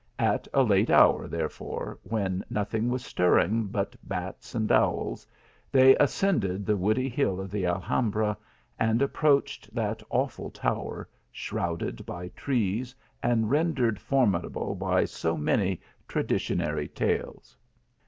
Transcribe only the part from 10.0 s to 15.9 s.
awful tower, shrouded by trees and rendered formidable by so many